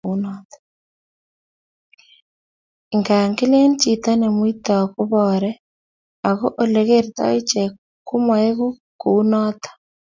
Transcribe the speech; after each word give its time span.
ingaa 2.95 3.25
kilen 3.37 3.71
chito 3.81 4.11
nemuitoi 4.19 4.83
koboore, 4.93 5.51
ago 6.29 6.47
olegertoi 6.61 7.35
iche 7.39 7.63
komaegu 8.07 8.67
kunoto 9.01 9.69